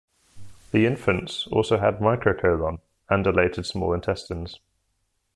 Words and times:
The 0.71 0.87
infants 0.87 1.45
also 1.51 1.77
had 1.77 1.99
microcolon 1.99 2.79
and 3.07 3.23
dilated 3.23 3.67
small 3.67 3.93
intestines. 3.93 4.59